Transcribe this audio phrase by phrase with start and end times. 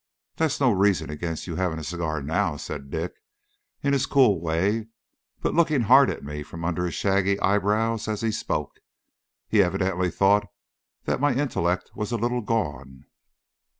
[0.37, 3.13] "That's no reason against your having a cigar now," said Dick,
[3.83, 4.87] in his cool way,
[5.41, 8.79] but looking hard at me from under his shaggy eyebrows as he spoke.
[9.47, 10.47] He evidently thought
[11.03, 13.05] that my intellect was a little gone.